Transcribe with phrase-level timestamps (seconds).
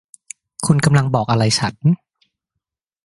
[0.65, 1.75] คุณกำลังบอกอะไรฉัน